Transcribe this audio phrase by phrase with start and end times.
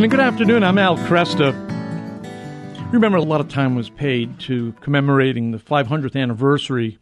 [0.00, 0.64] And good afternoon.
[0.64, 1.52] I'm Al Kresta.
[2.90, 6.98] Remember, a lot of time was paid to commemorating the 500th anniversary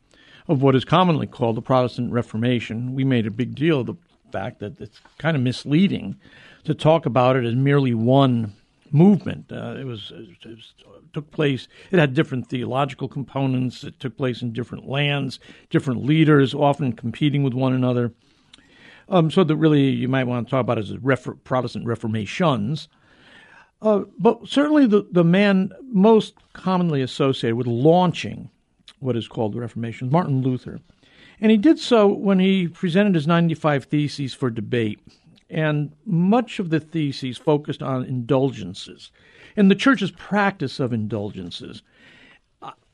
[0.49, 2.97] of what is commonly called the Protestant Reformation.
[2.97, 3.95] We made a big deal of the
[4.33, 6.17] fact that it's kind of misleading
[6.65, 8.55] to talk about it as merely one
[8.91, 9.53] movement.
[9.53, 10.75] Uh, it, was, it, was,
[11.13, 11.69] took place.
[11.93, 13.85] It had different theological components.
[13.85, 15.39] It took place in different lands,
[15.71, 18.13] different leaders, often competing with one another.
[19.11, 22.89] Um, so that really you might want to talk about it as Refer- Protestant Reformations.
[23.81, 28.51] Uh, but certainly the, the man most commonly associated with launching
[29.01, 30.81] what is called the Reformation is Martin Luther.
[31.41, 35.01] And he did so when he presented his 95 Theses for debate.
[35.51, 39.11] And much of the theses focused on indulgences
[39.57, 41.83] and the church's practice of indulgences.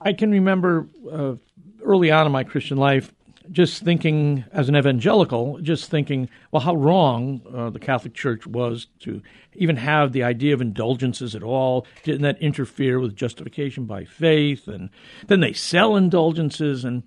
[0.00, 1.34] I can remember uh,
[1.82, 3.12] early on in my Christian life
[3.50, 8.86] just thinking, as an evangelical, just thinking, well, how wrong uh, the Catholic Church was
[9.00, 9.22] to
[9.54, 11.86] even have the idea of indulgences at all.
[12.02, 14.66] Didn't that interfere with justification by faith?
[14.66, 14.90] And
[15.26, 16.84] then they sell indulgences.
[16.84, 17.02] And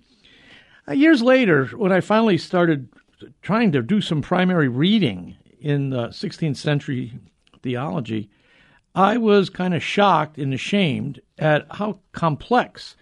[0.86, 2.88] uh, years later, when I finally started
[3.42, 7.18] trying to do some primary reading in uh, 16th century
[7.62, 8.30] theology,
[8.94, 12.96] I was kind of shocked and ashamed at how complex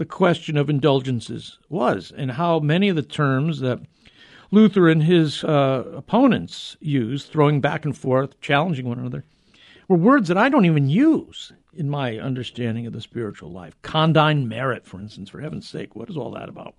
[0.00, 3.78] the question of indulgences was and how many of the terms that
[4.50, 9.26] Luther and his uh, opponents used, throwing back and forth, challenging one another,
[9.88, 13.76] were words that I don't even use in my understanding of the spiritual life.
[13.82, 16.74] Condign merit, for instance, for heaven's sake, what is all that about?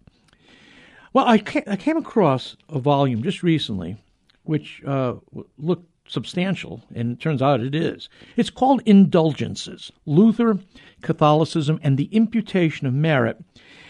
[1.13, 3.97] Well, I came, I came across a volume just recently
[4.45, 5.13] which uh,
[5.59, 8.09] looked substantial, and it turns out it is.
[8.35, 10.59] It's called Indulgences Luther,
[11.01, 13.37] Catholicism, and the Imputation of Merit.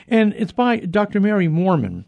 [0.08, 1.20] And it's by Dr.
[1.20, 2.06] Mary Moorman.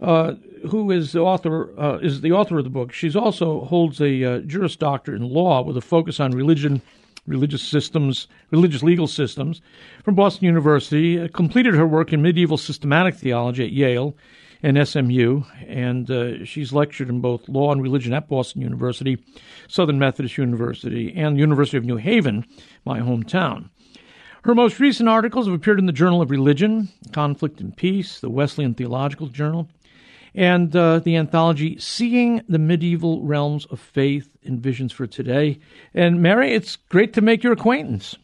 [0.00, 0.34] Uh,
[0.70, 2.90] who is the author uh, is the author of the book.
[2.90, 6.80] She's also holds a uh, Juris Doctor in law with a focus on religion,
[7.26, 9.60] religious systems, religious legal systems
[10.02, 11.28] from Boston University.
[11.28, 14.16] Completed her work in medieval systematic theology at Yale
[14.62, 19.22] and SMU, and uh, she's lectured in both law and religion at Boston University,
[19.68, 22.44] Southern Methodist University, and the University of New Haven,
[22.84, 23.70] my hometown.
[24.42, 28.30] Her most recent articles have appeared in the Journal of Religion, Conflict and Peace, the
[28.30, 29.68] Wesleyan Theological Journal,
[30.34, 35.58] and uh, the anthology Seeing the Medieval Realms of Faith and Visions for Today.
[35.92, 38.16] And Mary, it's great to make your acquaintance.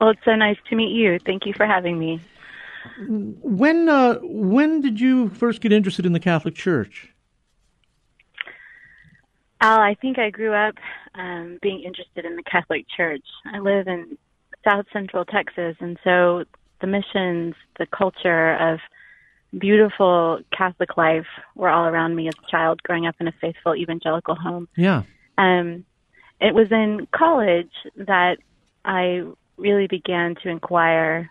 [0.00, 1.18] Well, it's so nice to meet you.
[1.18, 2.20] Thank you for having me.
[3.08, 7.08] When uh, when did you first get interested in the Catholic Church?
[9.60, 10.74] Al, I think I grew up
[11.14, 13.24] um, being interested in the Catholic Church.
[13.46, 14.18] I live in
[14.64, 16.44] South Central Texas, and so
[16.80, 18.80] the missions, the culture of
[19.58, 23.76] beautiful Catholic life were all around me as a child growing up in a faithful
[23.76, 24.68] evangelical home.
[24.76, 25.02] Yeah.
[25.38, 25.84] Um,
[26.40, 28.38] it was in college that
[28.84, 29.22] I
[29.56, 31.30] really began to inquire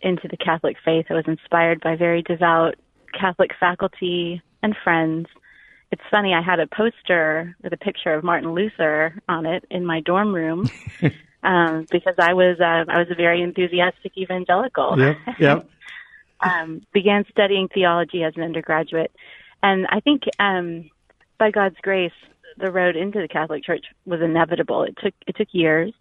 [0.00, 1.06] into the Catholic faith.
[1.10, 2.76] I was inspired by very devout
[3.18, 5.26] Catholic faculty and friends.
[5.92, 9.86] It's funny, I had a poster with a picture of Martin Luther on it in
[9.86, 10.68] my dorm room
[11.42, 14.98] um, because I was uh, I was a very enthusiastic evangelical.
[14.98, 15.70] Yep, yep.
[16.40, 19.12] um, began studying theology as an undergraduate,
[19.62, 20.90] and I think um,
[21.38, 22.12] by God's grace,
[22.58, 24.82] the road into the Catholic Church was inevitable.
[24.82, 25.92] It took it took years,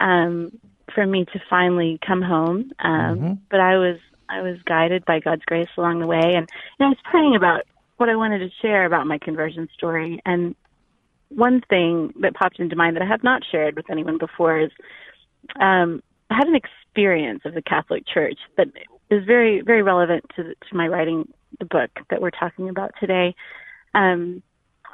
[0.00, 0.58] um,
[0.94, 2.70] for me to finally come home.
[2.78, 3.32] Um, mm-hmm.
[3.50, 6.88] But I was I was guided by God's grace along the way, and, and I
[6.88, 7.62] was praying about
[7.96, 10.20] what I wanted to share about my conversion story.
[10.24, 10.54] And
[11.28, 14.70] one thing that popped into mind that I have not shared with anyone before is
[15.60, 18.68] um, I had an experience of the Catholic Church that
[19.10, 21.28] is very very relevant to to my writing
[21.58, 23.34] the book that we're talking about today.
[23.94, 24.42] Um,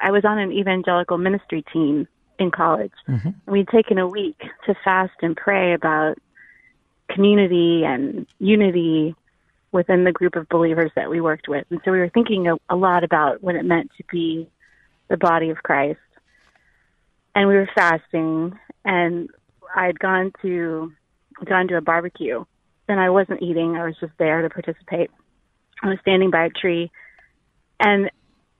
[0.03, 2.09] I was on an evangelical ministry team
[2.41, 2.93] in college.
[3.09, 3.31] Mm-hmm.
[3.51, 6.19] We'd taken a week to fast and pray about
[7.11, 9.15] community and unity
[9.73, 11.65] within the group of believers that we worked with.
[11.71, 14.49] And so we were thinking a, a lot about what it meant to be
[15.09, 16.01] the body of Christ.
[17.34, 19.28] And we were fasting and
[19.75, 20.92] I'd gone to
[21.45, 22.45] gone to a barbecue
[22.89, 25.10] and I wasn't eating, I was just there to participate.
[25.83, 26.91] I was standing by a tree
[27.78, 28.10] and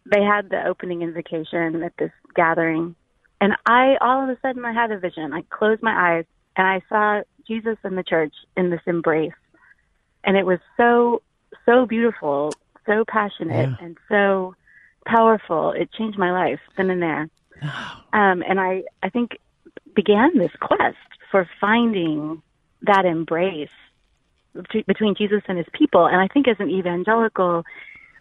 [0.07, 2.95] they had the opening invocation at this gathering
[3.41, 5.33] and I, all of a sudden, I had a vision.
[5.33, 6.25] I closed my eyes
[6.57, 9.33] and I saw Jesus and the church in this embrace.
[10.25, 11.23] And it was so,
[11.65, 12.53] so beautiful,
[12.87, 13.85] so passionate, yeah.
[13.85, 14.55] and so
[15.07, 15.73] powerful.
[15.73, 17.29] It changed my life then and there.
[18.13, 19.39] Um, and I, I think
[19.95, 20.97] began this quest
[21.31, 22.43] for finding
[22.83, 23.69] that embrace
[24.89, 26.07] between Jesus and his people.
[26.07, 27.65] And I think as an evangelical,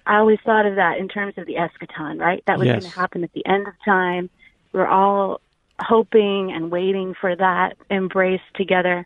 [0.05, 2.43] I always thought of that in terms of the eschaton, right?
[2.45, 2.81] That was yes.
[2.83, 4.29] going to happen at the end of time
[4.73, 5.41] we're all
[5.79, 9.05] hoping and waiting for that embrace together.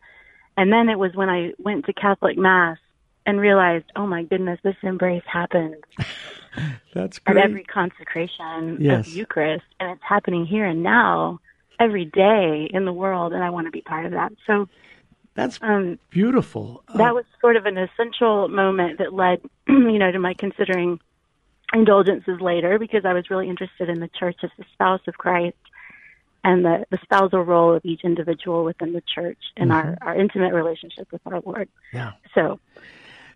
[0.57, 2.77] And then it was when I went to Catholic Mass
[3.25, 5.83] and realized, oh my goodness, this embrace happened.
[6.93, 7.37] That's great.
[7.37, 9.07] At every consecration yes.
[9.07, 9.65] of Eucharist.
[9.79, 11.39] And it's happening here and now,
[11.79, 13.33] every day in the world.
[13.33, 14.33] And I want to be part of that.
[14.45, 14.67] So
[15.35, 16.83] that's um, beautiful.
[16.95, 20.99] That uh, was sort of an essential moment that led, you know, to my considering
[21.71, 25.57] indulgences later because I was really interested in the church as the spouse of Christ
[26.43, 30.03] and the, the spousal role of each individual within the church and mm-hmm.
[30.03, 31.69] our, our intimate relationship with our Lord.
[31.93, 32.13] Yeah.
[32.35, 32.59] So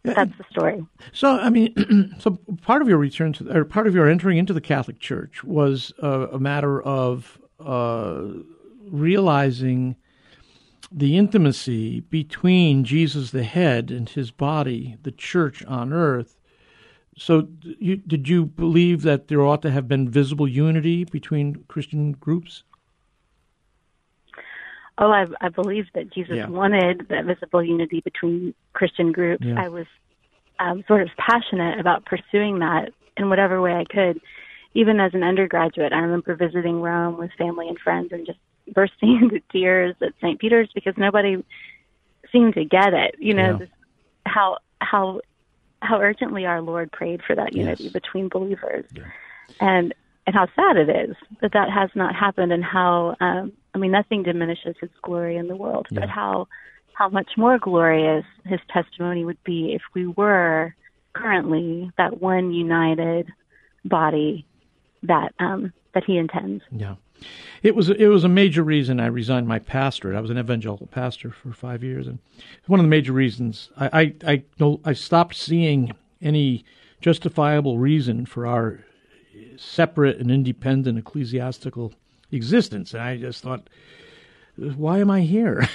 [0.03, 0.85] that's the story.
[1.13, 4.53] So, I mean, so part of your return to, or part of your entering into
[4.53, 8.23] the Catholic Church was uh, a matter of uh,
[8.89, 9.95] realizing
[10.91, 16.36] the intimacy between Jesus the head and his body, the church on earth.
[17.17, 22.11] So, you, did you believe that there ought to have been visible unity between Christian
[22.13, 22.63] groups?
[24.99, 26.47] Oh, I, I believe that Jesus yeah.
[26.47, 29.45] wanted that visible unity between Christian groups.
[29.45, 29.61] Yeah.
[29.61, 29.85] I was
[30.59, 34.19] um, sort of passionate about pursuing that in whatever way I could.
[34.73, 38.39] Even as an undergraduate, I remember visiting Rome with family and friends and just
[38.73, 40.39] bursting into tears at St.
[40.39, 41.43] Peter's because nobody
[42.31, 43.15] seemed to get it.
[43.19, 43.57] You know, yeah.
[43.57, 43.69] this,
[44.25, 45.21] how how
[45.81, 47.93] how urgently our Lord prayed for that unity yes.
[47.93, 49.03] between believers, yeah.
[49.59, 49.93] and
[50.25, 53.91] and how sad it is that that has not happened, and how um, I mean,
[53.91, 56.01] nothing diminishes His glory in the world, yeah.
[56.01, 56.47] but how
[56.93, 60.75] how much more glorious His testimony would be if we were
[61.13, 63.27] currently that one united
[63.85, 64.45] body
[65.03, 66.63] that um, that He intends.
[66.71, 66.95] Yeah.
[67.63, 70.15] It was it was a major reason I resigned my pastorate.
[70.15, 72.19] I was an evangelical pastor for five years, and
[72.67, 75.91] one of the major reasons I I I, I stopped seeing
[76.21, 76.63] any
[77.01, 78.85] justifiable reason for our
[79.57, 81.93] separate and independent ecclesiastical
[82.31, 83.69] existence, and I just thought,
[84.55, 85.67] why am I here?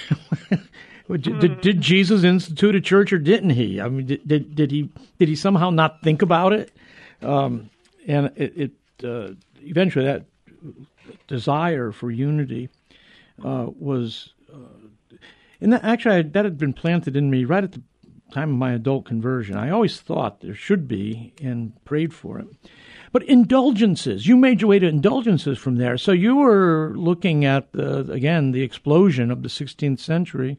[1.09, 3.79] did, did, Jesus institute a church or didn't he?
[3.79, 6.71] I mean, did, did, did he did he somehow not think about it?
[7.21, 7.69] Um,
[8.07, 10.25] and it, it uh, eventually that
[11.33, 12.69] desire for unity
[13.43, 15.17] uh, was, uh,
[15.59, 17.81] and that, actually I, that had been planted in me right at the
[18.31, 19.57] time of my adult conversion.
[19.57, 22.47] I always thought there should be and prayed for it.
[23.11, 25.97] But indulgences, you made your way to indulgences from there.
[25.97, 30.57] So you were looking at, again, the explosion of the 16th century.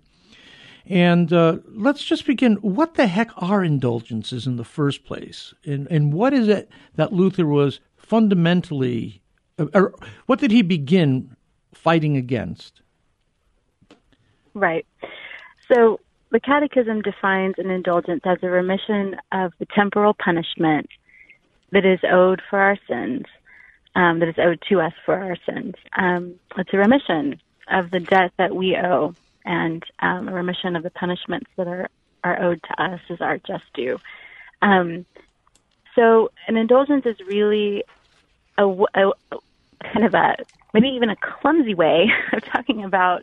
[0.87, 2.57] And uh, let's just begin.
[2.57, 5.55] What the heck are indulgences in the first place?
[5.65, 9.23] And, and what is it that Luther was fundamentally
[9.59, 9.95] or
[10.27, 11.37] what did he begin
[11.73, 12.81] fighting against?
[14.55, 14.87] Right.
[15.73, 20.89] So the Catechism defines an indulgence as a remission of the temporal punishment
[21.73, 23.25] that is owed for our sins,
[23.95, 25.75] um, that is owed to us for our sins.
[25.97, 29.15] Um, it's a remission of the debt that we owe
[29.45, 31.89] and um, a remission of the punishments that are,
[32.23, 33.99] are owed to us as our just due.
[34.63, 35.05] Um,
[35.95, 37.85] so an indulgence is really
[38.59, 39.13] a, a,
[39.83, 40.37] kind of a
[40.73, 43.23] maybe even a clumsy way of talking about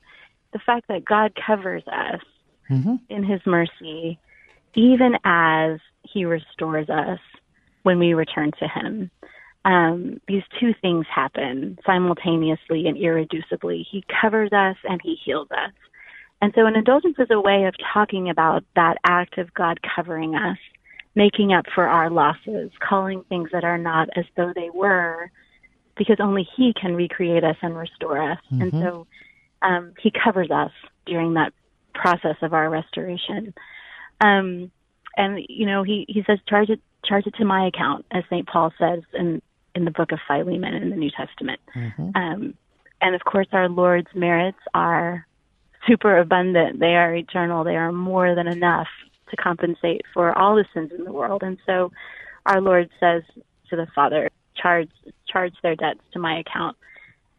[0.53, 2.21] the fact that God covers us
[2.69, 2.95] mm-hmm.
[3.09, 4.19] in His mercy,
[4.75, 7.19] even as He restores us
[7.83, 9.11] when we return to Him.
[9.63, 13.85] Um, these two things happen simultaneously and irreducibly.
[13.89, 15.71] He covers us and He heals us.
[16.41, 20.35] And so an indulgence is a way of talking about that act of God covering
[20.35, 20.57] us,
[21.15, 25.29] making up for our losses, calling things that are not as though they were,
[25.97, 28.39] because only He can recreate us and restore us.
[28.51, 28.61] Mm-hmm.
[28.61, 29.07] And so
[29.61, 30.71] um, He covers us
[31.05, 31.53] during that
[31.93, 33.53] process of our restoration.
[34.21, 34.71] Um,
[35.17, 38.47] and you know, He He says, charge it charge it to my account, as Saint
[38.47, 39.41] Paul says in
[39.73, 41.59] in the book of Philemon in the New Testament.
[41.75, 42.09] Mm-hmm.
[42.15, 42.53] Um,
[43.01, 45.25] and of course, our Lord's merits are
[45.87, 46.79] super abundant.
[46.79, 47.63] They are eternal.
[47.63, 48.87] They are more than enough
[49.31, 51.43] to compensate for all the sins in the world.
[51.43, 51.91] And so,
[52.45, 53.23] our Lord says
[53.69, 54.89] to the Father, charge
[55.27, 56.77] charge their debts to my account.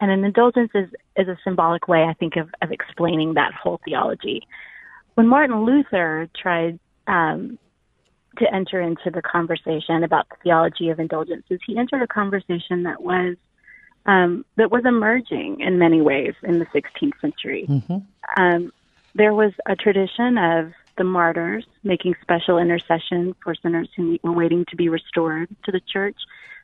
[0.01, 3.79] And an indulgence is, is a symbolic way, I think, of, of explaining that whole
[3.85, 4.45] theology.
[5.13, 7.57] When Martin Luther tried um,
[8.37, 13.01] to enter into the conversation about the theology of indulgences, he entered a conversation that
[13.01, 13.37] was
[14.05, 17.65] um, that was emerging in many ways in the 16th century.
[17.69, 17.97] Mm-hmm.
[18.41, 18.73] Um,
[19.15, 24.65] there was a tradition of the martyrs making special intercession for sinners who were waiting
[24.69, 26.17] to be restored to the church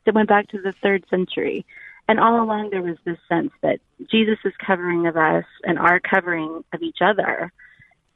[0.06, 1.64] that went back to the third century.
[2.08, 3.78] And all along there was this sense that
[4.10, 7.52] Jesus' covering of us and our covering of each other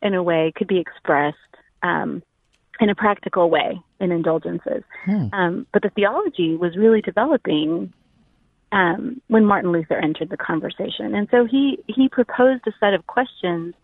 [0.03, 1.37] in a way could be expressed
[1.83, 2.23] um,
[2.81, 4.83] in a practical way in indulgences.
[5.05, 5.27] Hmm.
[5.33, 7.93] Um, but the theology was really developing
[8.73, 11.15] um, when Martin Luther entered the conversation.
[11.15, 13.75] And so he, he proposed a set of questions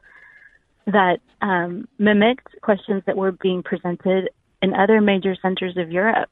[0.90, 4.30] that um, mimicked questions that were being presented
[4.62, 6.30] in other major centers of Europe.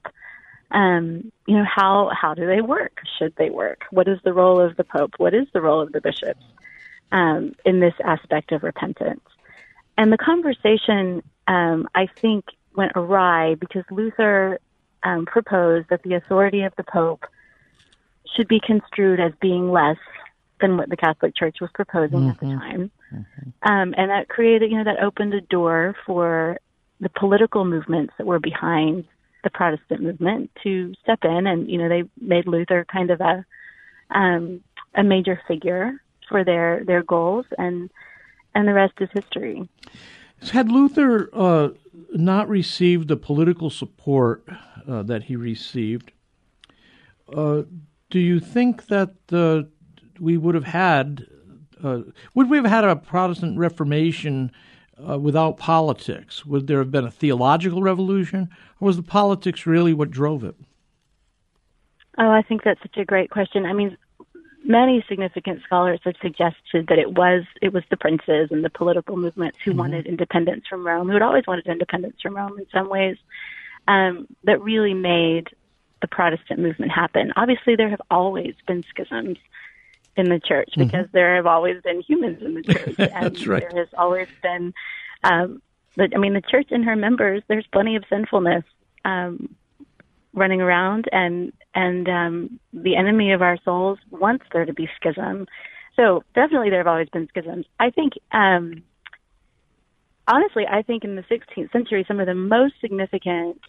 [0.70, 3.00] Um, you know, how how do they work?
[3.18, 3.84] Should they work?
[3.90, 5.14] What is the role of the Pope?
[5.16, 6.44] What is the role of the bishops
[7.10, 9.24] um, in this aspect of repentance?
[9.96, 12.44] And the conversation, um, I think,
[12.76, 14.60] went awry because Luther
[15.02, 17.24] um, proposed that the authority of the Pope
[18.36, 19.96] should be construed as being less
[20.60, 22.30] than what the Catholic Church was proposing mm-hmm.
[22.30, 22.58] at the mm-hmm.
[22.58, 22.90] time.
[23.12, 23.70] Mm-hmm.
[23.70, 26.58] Um, and that created, you know, that opened a door for
[27.00, 29.04] the political movements that were behind
[29.44, 33.44] the Protestant movement to step in, and you know, they made Luther kind of a
[34.10, 34.62] um,
[34.94, 37.90] a major figure for their their goals, and
[38.54, 39.68] and the rest is history.
[40.52, 41.68] Had Luther uh,
[42.12, 44.48] not received the political support
[44.88, 46.12] uh, that he received,
[47.34, 47.62] uh,
[48.10, 49.62] do you think that uh,
[50.20, 51.26] we would have had
[51.82, 52.00] uh,
[52.34, 54.50] would we have had a Protestant Reformation
[55.08, 56.44] uh, without politics?
[56.46, 58.48] Would there have been a theological revolution,
[58.80, 60.56] or was the politics really what drove it?
[62.18, 63.64] Oh, I think that's such a great question.
[63.64, 63.96] I mean,
[64.64, 69.16] many significant scholars have suggested that it was it was the princes and the political
[69.16, 69.80] movements who mm-hmm.
[69.80, 73.16] wanted independence from Rome, who had always wanted independence from Rome in some ways,
[73.86, 75.48] um, that really made
[76.00, 77.32] the Protestant movement happen.
[77.36, 79.38] Obviously, there have always been schisms
[80.18, 80.84] in the church mm-hmm.
[80.84, 81.16] because mm-hmm.
[81.16, 82.96] there have always been humans in the church.
[82.96, 83.64] That's right.
[83.70, 84.74] There has always been,
[85.24, 85.62] um,
[85.96, 87.42] but I mean, the church and her members.
[87.48, 88.64] There's plenty of sinfulness
[89.04, 89.54] um,
[90.34, 95.46] running around, and and um, the enemy of our souls wants there to be schism.
[95.96, 97.66] So definitely, there have always been schisms.
[97.78, 98.14] I think.
[98.32, 98.82] Um,
[100.28, 103.60] honestly, I think in the 16th century, some of the most significant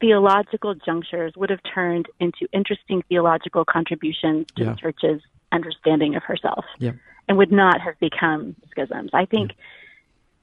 [0.00, 4.70] theological junctures would have turned into interesting theological contributions to yeah.
[4.70, 6.92] the church's understanding of herself yeah.
[7.28, 9.10] and would not have become schisms.
[9.12, 9.56] I think yeah.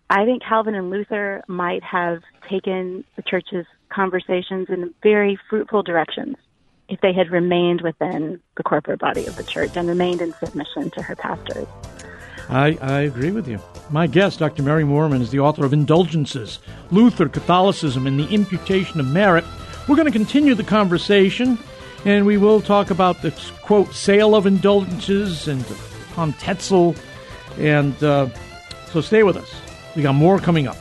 [0.10, 6.38] I think Calvin and Luther might have taken the church's conversations in very fruitful directions
[6.88, 10.90] if they had remained within the corporate body of the church and remained in submission
[10.92, 11.68] to her pastors.
[12.50, 13.60] I, I agree with you.
[13.90, 14.64] My guest, Dr.
[14.64, 16.60] Mary Moorman, is the author of Indulgences
[16.92, 19.44] Luther, Catholicism, and the Imputation of Merit.
[19.88, 21.60] We're going to continue the conversation,
[22.06, 25.66] and we will talk about the quote sale of indulgences and
[26.16, 26.96] on Tetzel.
[27.58, 28.30] And uh,
[28.92, 29.54] so stay with us.
[29.96, 30.77] We got more coming up.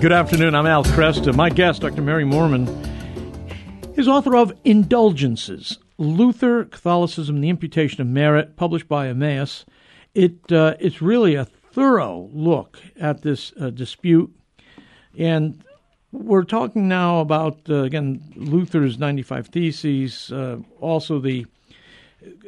[0.00, 0.56] Good afternoon.
[0.56, 1.32] I'm Al Kresta.
[1.32, 2.02] My guest, Dr.
[2.02, 2.66] Mary Moorman,
[3.96, 9.64] is author of Indulgences Luther, Catholicism, the Imputation of Merit, published by Emmaus.
[10.14, 14.34] It, uh, it's really a thorough look at this uh, dispute.
[15.18, 15.64] And
[16.12, 21.46] we're talking now about, uh, again, Luther's 95 Theses, uh, also the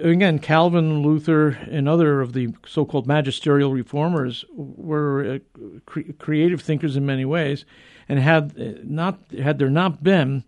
[0.00, 5.38] again, Calvin, Luther, and other of the so-called magisterial reformers were uh,
[5.86, 7.64] cre- creative thinkers in many ways,
[8.08, 10.44] and had uh, not had there not been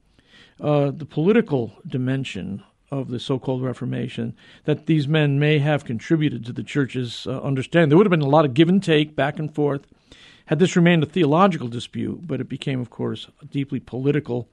[0.61, 6.53] uh, the political dimension of the so-called Reformation, that these men may have contributed to
[6.53, 7.89] the church's uh, understanding.
[7.89, 9.87] There would have been a lot of give and take, back and forth,
[10.47, 14.49] had this remained a theological dispute, but it became, of course, deeply political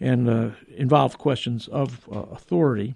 [0.00, 2.94] and uh, involved questions of uh, authority.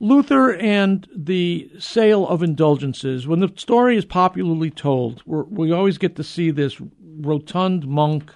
[0.00, 6.16] Luther and the sale of indulgences, when the story is popularly told, we always get
[6.16, 6.80] to see this
[7.20, 8.34] rotund monk,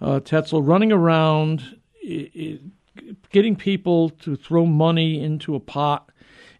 [0.00, 1.76] uh, Tetzel, running around,
[3.30, 6.10] getting people to throw money into a pot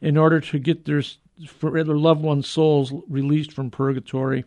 [0.00, 1.02] in order to get their,
[1.62, 4.44] their loved ones' souls released from purgatory.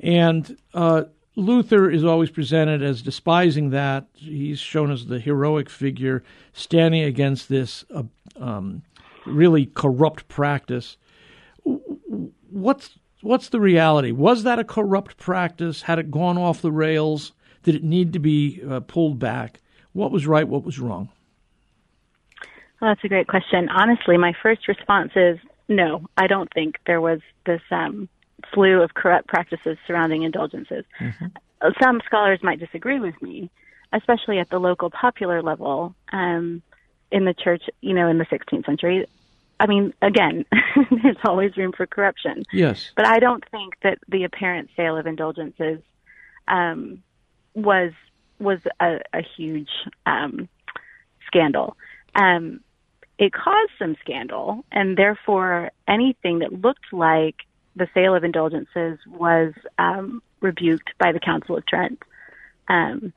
[0.00, 1.04] And uh,
[1.36, 4.06] Luther is always presented as despising that.
[4.14, 8.04] He's shown as the heroic figure standing against this uh,
[8.38, 8.82] um,
[9.26, 10.96] really corrupt practice.
[12.50, 14.12] What's what's the reality?
[14.12, 15.82] Was that a corrupt practice?
[15.82, 17.32] Had it gone off the rails?
[17.62, 19.60] Did it need to be uh, pulled back?
[19.96, 20.46] What was right?
[20.46, 21.08] What was wrong?
[22.80, 23.70] Well, that's a great question.
[23.70, 25.38] Honestly, my first response is
[25.68, 26.06] no.
[26.18, 28.06] I don't think there was this um,
[28.52, 30.84] slew of corrupt practices surrounding indulgences.
[31.00, 31.26] Mm-hmm.
[31.82, 33.50] Some scholars might disagree with me,
[33.94, 36.60] especially at the local popular level um,
[37.10, 39.06] in the church, you know, in the 16th century.
[39.58, 40.44] I mean, again,
[41.02, 42.44] there's always room for corruption.
[42.52, 42.90] Yes.
[42.94, 45.80] But I don't think that the apparent sale of indulgences
[46.46, 47.02] um,
[47.54, 47.92] was
[48.38, 49.70] was a, a huge
[50.04, 50.48] um,
[51.26, 51.76] scandal.
[52.14, 52.60] Um,
[53.18, 57.36] it caused some scandal, and therefore anything that looked like
[57.74, 62.02] the sale of indulgences was um, rebuked by the Council of Trent
[62.68, 63.12] um,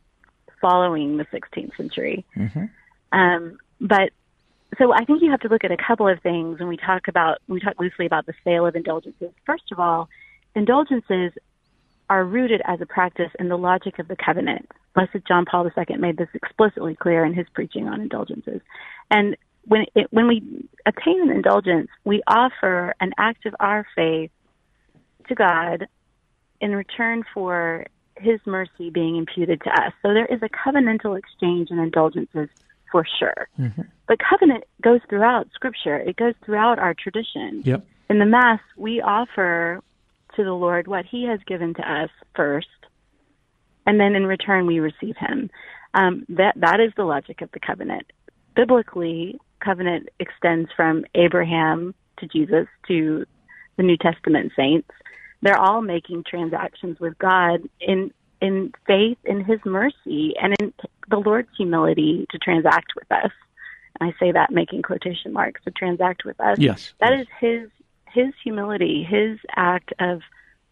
[0.61, 2.25] following the 16th century.
[2.35, 2.65] Mm-hmm.
[3.17, 4.11] Um, but
[4.77, 7.07] so I think you have to look at a couple of things when we talk
[7.07, 9.31] about when we talk loosely about the sale of indulgences.
[9.45, 10.09] First of all,
[10.55, 11.31] indulgences
[12.09, 14.69] are rooted as a practice in the logic of the covenant.
[14.95, 18.61] Blessed John Paul II made this explicitly clear in his preaching on indulgences.
[19.11, 20.41] And when it, when we
[20.85, 24.31] obtain an indulgence, we offer an act of our faith
[25.27, 25.87] to God
[26.59, 27.85] in return for
[28.17, 29.93] His mercy being imputed to us.
[30.01, 32.49] So there is a covenantal exchange in indulgences
[32.91, 33.47] for sure.
[33.59, 33.83] Mm-hmm.
[34.07, 35.97] But covenant goes throughout Scripture.
[35.97, 37.61] It goes throughout our tradition.
[37.63, 37.85] Yep.
[38.09, 39.81] In the Mass, we offer
[40.35, 42.67] to the Lord what He has given to us first,
[43.89, 45.49] and then in return we receive Him.
[45.95, 48.05] Um, that that is the logic of the covenant.
[48.55, 53.25] Biblically, covenant extends from Abraham to Jesus to
[53.77, 54.89] the New Testament saints.
[55.41, 60.71] They're all making transactions with God in in faith in His mercy and in
[61.09, 63.31] the Lord's humility to transact with us.
[63.99, 66.59] And I say that making quotation marks to transact with us.
[66.59, 67.21] Yes, that yes.
[67.21, 67.69] is His
[68.13, 70.21] his humility, his act of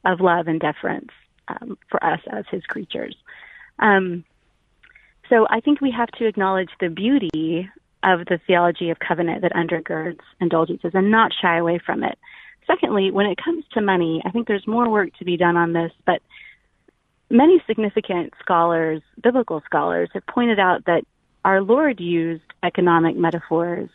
[0.06, 1.10] of love and deference
[1.48, 3.16] um, for us as his creatures.
[3.80, 4.24] Um,
[5.30, 7.70] so I think we have to acknowledge the beauty
[8.04, 12.18] of the theology of covenant that undergirds indulgences and not shy away from it.
[12.66, 15.74] Secondly, when it comes to money, I think there's more work to be done on
[15.74, 16.22] this, but
[17.30, 21.04] many significant scholars, biblical scholars, have pointed out that
[21.44, 23.90] our Lord used economic metaphors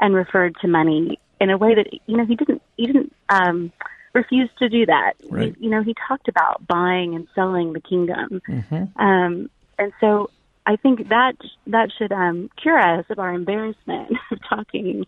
[0.00, 3.72] and referred to money in a way that you know he didn't he didn't um,
[4.14, 5.14] refuse to do that.
[5.28, 5.54] Right.
[5.58, 9.02] You know, he talked about buying and selling the kingdom, mm-hmm.
[9.02, 10.30] um, and so
[10.66, 15.04] I think that that should um, cure us of our embarrassment of talking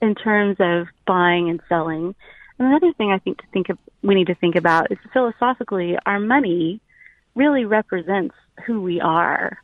[0.00, 2.14] in terms of buying and selling.
[2.58, 5.96] And another thing I think to think of we need to think about is philosophically,
[6.06, 6.80] our money
[7.34, 8.34] really represents
[8.66, 9.58] who we are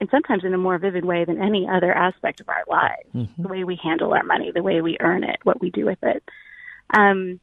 [0.00, 3.08] and sometimes in a more vivid way than any other aspect of our lives.
[3.14, 3.42] Mm-hmm.
[3.42, 5.98] The way we handle our money, the way we earn it, what we do with
[6.02, 6.22] it.
[6.94, 7.40] Um,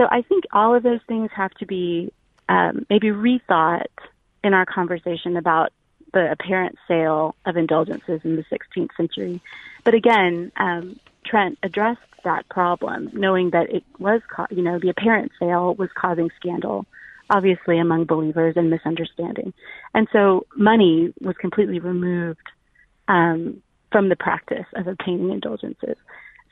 [0.00, 2.10] so I think all of those things have to be
[2.48, 3.84] um, maybe rethought
[4.42, 5.74] in our conversation about
[6.14, 9.42] the apparent sale of indulgences in the 16th century.
[9.84, 15.32] But again, um, Trent addressed that problem, knowing that it was, you know, the apparent
[15.38, 16.86] sale was causing scandal
[17.30, 19.52] obviously among believers and misunderstanding.
[19.94, 22.42] And so money was completely removed
[23.06, 25.96] um, from the practice of obtaining indulgences.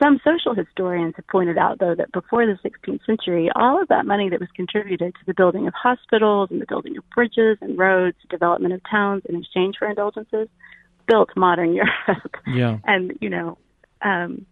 [0.00, 4.06] Some social historians have pointed out, though, that before the 16th century, all of that
[4.06, 7.76] money that was contributed to the building of hospitals and the building of bridges and
[7.76, 10.48] roads, development of towns in exchange for indulgences,
[11.08, 11.74] built modern
[12.06, 12.36] Europe.
[12.46, 12.78] Yeah.
[12.84, 13.58] and, you know,
[14.02, 14.46] um,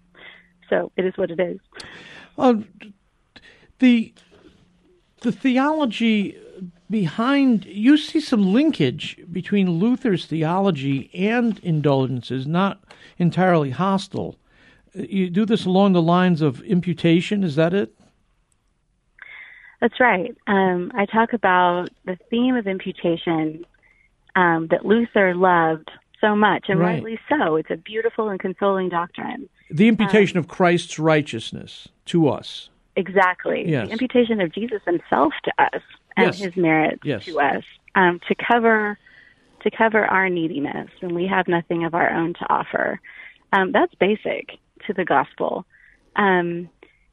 [0.68, 1.60] so it is what it is.
[2.36, 2.54] Uh,
[3.78, 4.12] the
[5.22, 6.36] the theology
[6.90, 12.80] behind you see some linkage between Luther's theology and indulgences, not
[13.18, 14.36] entirely hostile.
[14.96, 17.94] You do this along the lines of imputation, is that it?
[19.80, 20.34] That's right.
[20.46, 23.66] Um, I talk about the theme of imputation
[24.34, 26.94] um, that Luther loved so much, and right.
[26.94, 27.56] rightly so.
[27.56, 29.48] It's a beautiful and consoling doctrine.
[29.70, 32.70] The imputation um, of Christ's righteousness to us.
[32.96, 33.68] Exactly.
[33.68, 33.88] Yes.
[33.88, 35.82] The imputation of Jesus himself to us
[36.16, 36.38] and yes.
[36.38, 37.26] his merits yes.
[37.26, 38.98] to us um, to cover
[39.60, 43.00] to cover our neediness when we have nothing of our own to offer.
[43.52, 45.66] Um, that's basic to the gospel.
[46.16, 46.70] Um,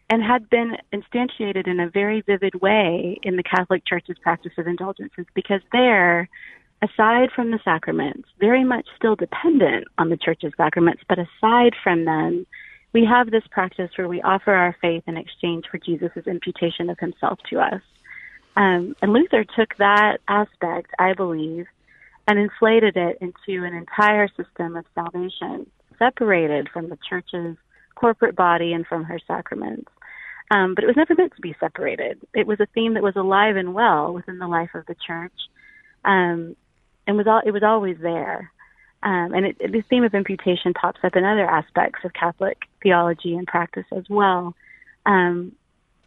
[0.09, 4.67] and had been instantiated in a very vivid way in the Catholic Church's practice of
[4.67, 6.29] indulgences because there,
[6.81, 12.05] aside from the sacraments, very much still dependent on the Church's sacraments, but aside from
[12.05, 12.45] them,
[12.93, 16.99] we have this practice where we offer our faith in exchange for Jesus' imputation of
[16.99, 17.81] himself to us.
[18.55, 21.65] Um, and Luther took that aspect, I believe,
[22.27, 25.65] and inflated it into an entire system of salvation,
[25.97, 27.57] separated from the church's
[27.95, 29.91] corporate body and from her sacraments.
[30.51, 32.19] Um, but it was never meant to be separated.
[32.33, 35.33] It was a theme that was alive and well within the life of the church,
[36.05, 36.55] um,
[37.07, 38.51] and was all, it was always there.
[39.01, 43.35] Um, and it, the theme of imputation pops up in other aspects of Catholic theology
[43.35, 44.53] and practice as well.
[45.05, 45.53] Um,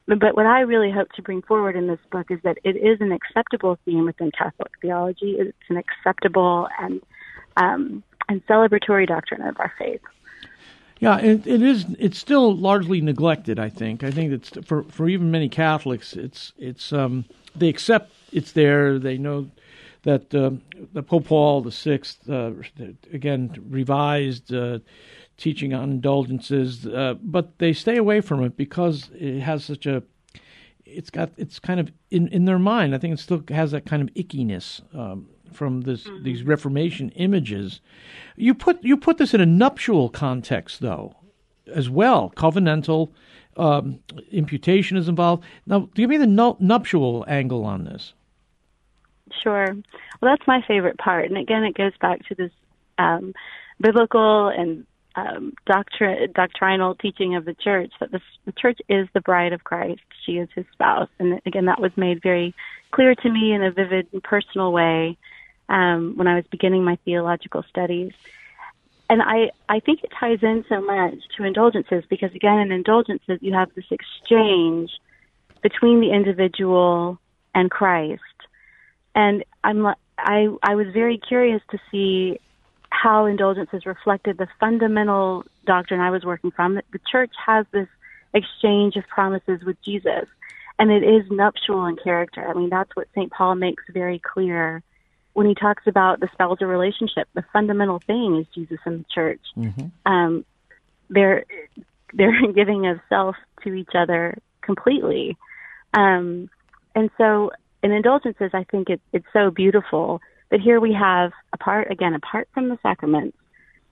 [0.07, 3.01] but what I really hope to bring forward in this book is that it is
[3.01, 5.37] an acceptable theme within Catholic theology.
[5.39, 7.01] It's an acceptable and
[7.57, 10.01] um, and celebratory doctrine of our faith.
[10.99, 11.85] Yeah, it, it is.
[11.99, 13.59] It's still largely neglected.
[13.59, 14.03] I think.
[14.03, 16.15] I think it's for for even many Catholics.
[16.15, 18.99] It's it's um, they accept it's there.
[18.99, 19.51] They know
[20.03, 20.53] that uh,
[20.93, 22.53] the Pope Paul the Sixth uh,
[23.13, 24.79] again revised uh,
[25.37, 30.03] teaching on indulgences, uh, but they stay away from it because it has such a
[30.87, 32.95] it's got it's kind of in in their mind.
[32.95, 36.23] I think it still has that kind of ickiness um, from this mm-hmm.
[36.25, 37.81] these Reformation images.
[38.37, 41.17] You put you put this in a nuptial context though,
[41.73, 42.33] as well.
[42.37, 43.11] Covenantal
[43.57, 45.45] um, imputation is involved.
[45.67, 46.27] Now, give me the
[46.61, 48.13] nuptial angle on this.
[49.43, 49.67] Sure.
[50.21, 52.53] Well, that's my favorite part, and again, it goes back to this
[52.99, 53.35] um,
[53.81, 59.21] biblical and um, doctri- doctrinal teaching of the church that the, the church is the
[59.21, 60.03] bride of Christ.
[60.25, 61.09] She is his spouse.
[61.19, 62.55] And again, that was made very
[62.93, 65.17] clear to me in a vivid and personal way
[65.69, 68.13] um, when I was beginning my theological studies.
[69.09, 73.39] And I, I think it ties in so much to indulgences because, again, in indulgences,
[73.41, 74.91] you have this exchange
[75.63, 77.19] between the individual
[77.55, 78.23] and Christ.
[79.15, 79.87] And I'm,
[80.19, 82.41] I, I was very curious to see
[82.91, 86.75] how indulgences reflected the fundamental doctrine I was working from.
[86.75, 87.89] The church has this
[88.35, 90.27] exchange of promises with Jesus,
[90.79, 92.47] and it is nuptial in character.
[92.47, 93.33] I mean, that's what St.
[93.33, 94.83] Paul makes very clear
[95.37, 97.29] when he talks about the spousal relationship.
[97.35, 99.41] The fundamental thing is Jesus and the church.
[99.57, 100.13] Mm-hmm.
[100.13, 100.45] Um,
[101.11, 101.45] they're
[102.13, 105.37] they're giving of self to each other completely,
[105.95, 106.51] um,
[106.95, 107.51] and so
[107.83, 112.49] in indulgences, I think it, it's so beautiful but here we have apart again, apart
[112.55, 113.37] from the sacraments,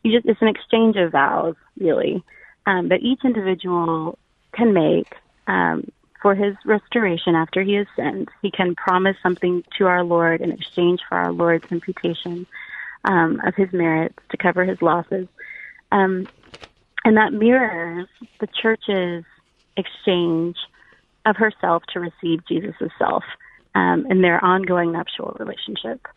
[0.02, 2.22] you just it's an exchange of vows, really,
[2.66, 4.18] um, that each individual
[4.52, 5.12] can make
[5.46, 5.90] um,
[6.24, 8.30] for his restoration after he has sinned.
[8.40, 12.46] He can promise something to our Lord in exchange for our Lord's imputation
[13.04, 15.28] um, of his merits to cover his losses.
[15.92, 16.26] Um,
[17.04, 18.08] and that mirrors
[18.40, 19.26] the church's
[19.76, 20.56] exchange
[21.26, 23.24] of herself to receive Jesus' self
[23.74, 26.08] um, in their ongoing nuptial relationship.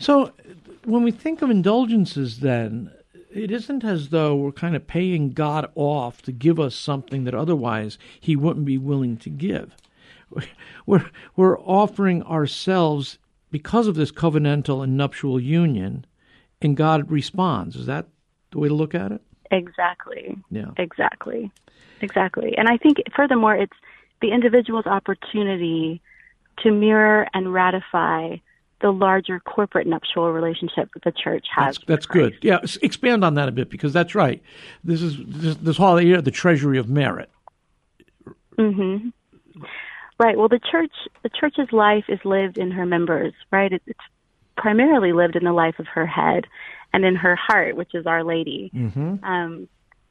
[0.00, 0.32] So
[0.84, 2.90] when we think of indulgences, then,
[3.38, 7.34] it isn't as though we're kind of paying God off to give us something that
[7.34, 9.76] otherwise He wouldn't be willing to give.
[10.86, 13.18] We're, we're offering ourselves
[13.50, 16.04] because of this covenantal and nuptial union,
[16.60, 17.76] and God responds.
[17.76, 18.06] Is that
[18.50, 19.22] the way to look at it?
[19.50, 20.36] Exactly.
[20.50, 20.70] Yeah.
[20.76, 21.50] Exactly.
[22.00, 22.54] Exactly.
[22.56, 23.76] And I think, furthermore, it's
[24.20, 26.00] the individual's opportunity
[26.58, 28.36] to mirror and ratify
[28.80, 31.76] the larger corporate nuptial relationship that the church has.
[31.76, 32.38] That's, that's good.
[32.42, 34.42] Yeah, expand on that a bit because that's right.
[34.84, 37.30] This is this, this whole idea of the treasury of merit.
[38.58, 39.08] Mm-hmm.
[40.18, 40.36] Right.
[40.36, 43.32] Well, the church, the church's life is lived in her members.
[43.50, 43.72] Right.
[43.72, 44.00] It, it's
[44.56, 46.46] primarily lived in the life of her head
[46.92, 48.70] and in her heart, which is Our Lady.
[48.74, 49.24] Mm-hmm.
[49.24, 49.68] Um,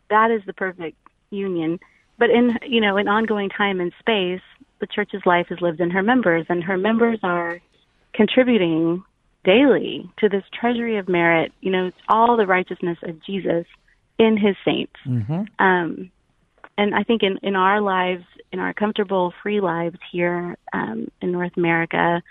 [0.10, 0.98] that is the perfect
[1.30, 1.80] union.
[2.18, 4.42] But in you know in ongoing time and space,
[4.80, 7.60] the church's life is lived in her members, and her members are
[8.16, 9.04] contributing
[9.44, 11.52] daily to this treasury of merit.
[11.62, 13.66] You know, it's all the righteousness of Jesus
[14.18, 14.94] in his saints.
[15.06, 15.44] Mm-hmm.
[15.64, 16.12] Um,
[16.78, 21.32] and I think in, in our lives, in our comfortable, free lives here um, in
[21.32, 22.22] North America,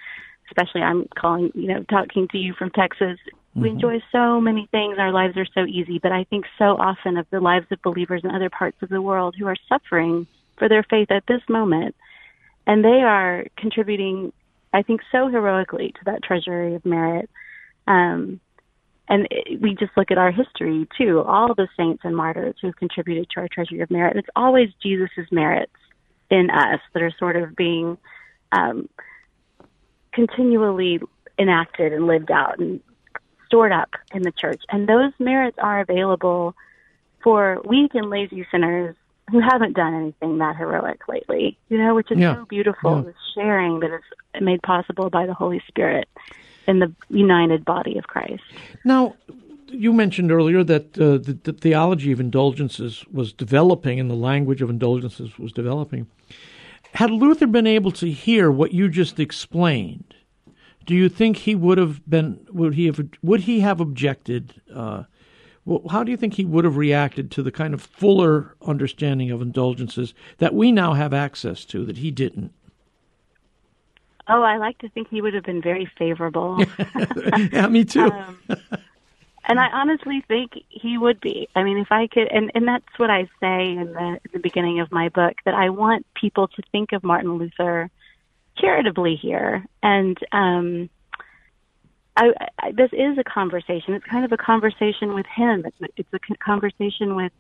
[0.51, 3.63] especially I'm calling, you know, talking to you from Texas, mm-hmm.
[3.63, 4.97] we enjoy so many things.
[4.99, 8.23] Our lives are so easy, but I think so often of the lives of believers
[8.25, 10.27] in other parts of the world who are suffering
[10.59, 11.95] for their faith at this moment.
[12.67, 14.33] And they are contributing
[14.75, 17.31] I think, so heroically to that treasury of merit.
[17.87, 18.41] Um,
[19.09, 22.67] and it, we just look at our history too, all the saints and martyrs who
[22.67, 24.17] have contributed to our treasury of merit.
[24.17, 25.73] It's always Jesus' merits
[26.31, 27.97] in us that are sort of being
[28.53, 28.89] um,
[30.13, 31.01] continually
[31.39, 32.81] enacted and lived out and
[33.47, 34.63] stored up in the church.
[34.71, 36.55] And those merits are available
[37.23, 38.97] for weak and lazy sinners
[39.31, 42.35] who haven't done anything that heroic lately, you know, which is yeah.
[42.35, 43.03] so beautiful, yeah.
[43.03, 46.09] the sharing that is made possible by the Holy Spirit
[46.67, 48.43] in the united body of Christ.
[48.85, 49.15] Now,
[49.69, 54.63] you mentioned earlier that uh, the, the, theology of indulgences was developing and the language
[54.63, 56.07] of indulgences was developing.
[56.95, 60.15] Had Luther been able to hear what you just explained,
[60.87, 65.05] do you think he would have been would he have would he have objected uh,
[65.65, 69.31] well, how do you think he would have reacted to the kind of fuller understanding
[69.31, 72.53] of indulgences that we now have access to that he didn't?
[74.29, 76.65] Oh, I like to think he would have been very favorable.
[77.53, 78.11] yeah, me too.
[78.11, 78.39] um,
[79.47, 81.49] and I honestly think he would be.
[81.55, 84.39] I mean, if I could, and, and that's what I say in the, in the
[84.39, 87.91] beginning of my book, that I want people to think of Martin Luther
[88.57, 89.67] charitably here.
[89.83, 90.89] And um,
[92.17, 93.95] I, I, this is a conversation.
[93.95, 95.65] It's kind of a conversation with him.
[95.67, 97.33] It's a, it's a conversation with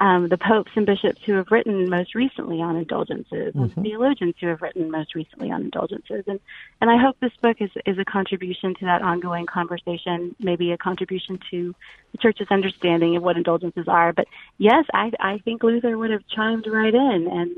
[0.00, 3.62] um, the popes and bishops who have written most recently on indulgences, mm-hmm.
[3.62, 6.40] and theologians who have written most recently on indulgences, and
[6.80, 10.78] and I hope this book is is a contribution to that ongoing conversation, maybe a
[10.78, 11.74] contribution to
[12.12, 14.14] the church's understanding of what indulgences are.
[14.14, 17.56] But yes, I I think Luther would have chimed right in and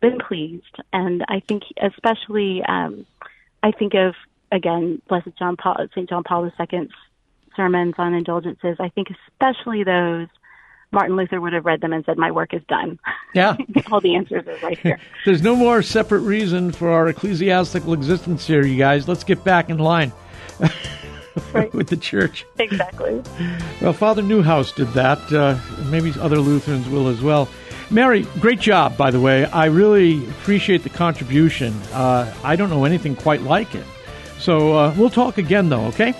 [0.00, 3.06] been pleased, and I think especially um,
[3.60, 4.14] I think of
[4.52, 6.08] again Blessed John Paul St.
[6.08, 6.88] John Paul II's
[7.56, 8.76] sermons on indulgences.
[8.78, 10.28] I think especially those
[10.92, 12.98] Martin Luther would have read them and said, "My work is done."
[13.34, 13.56] Yeah,
[13.90, 15.00] all the answers are right here.
[15.24, 19.08] There's no more separate reason for our ecclesiastical existence here, you guys.
[19.08, 20.12] Let's get back in line
[21.54, 21.72] right.
[21.72, 22.44] with the church.
[22.58, 23.22] Exactly.
[23.80, 25.32] Well, Father Neuhaus did that.
[25.32, 27.48] Uh, maybe other Lutherans will as well.
[27.90, 29.46] Mary, great job, by the way.
[29.46, 31.72] I really appreciate the contribution.
[31.94, 33.86] Uh, I don't know anything quite like it.
[34.38, 36.12] So uh, we'll talk again, though, okay?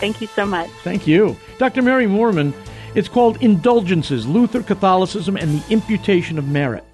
[0.00, 0.70] Thank you so much.
[0.82, 1.36] Thank you.
[1.58, 1.82] Dr.
[1.82, 2.52] Mary Moorman
[2.94, 6.84] it's called Indulgences Luther, Catholicism, and the Imputation of Merit.